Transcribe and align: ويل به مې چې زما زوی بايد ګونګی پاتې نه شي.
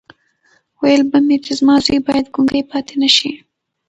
ويل 0.81 1.01
به 1.09 1.17
مې 1.27 1.37
چې 1.45 1.51
زما 1.59 1.75
زوی 1.85 1.99
بايد 2.07 2.25
ګونګی 2.33 2.61
پاتې 2.71 2.95
نه 3.01 3.09
شي. 3.17 3.31